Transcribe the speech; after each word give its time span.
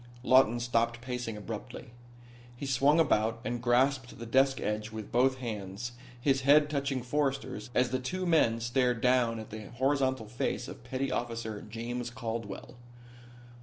Lawton 0.23 0.59
stopped 0.59 0.99
pacing 0.99 1.37
abruptly. 1.37 1.91
He 2.57 2.65
swung 2.65 2.99
about 2.99 3.39
and 3.45 3.61
grasped 3.61 4.17
the 4.17 4.25
desk 4.25 4.59
edge 4.59 4.89
with 4.89 5.11
both 5.11 5.37
hands, 5.37 5.91
his 6.19 6.41
head 6.41 6.71
touching 6.71 7.03
Forrester's 7.03 7.69
as 7.75 7.91
the 7.91 7.99
two 7.99 8.25
men 8.25 8.59
stared 8.61 8.99
down 8.99 9.37
at 9.37 9.51
the 9.51 9.69
horizontal 9.69 10.25
face 10.27 10.67
of 10.67 10.83
petty 10.83 11.11
officer 11.11 11.61
James 11.61 12.09
Caldwell. 12.09 12.77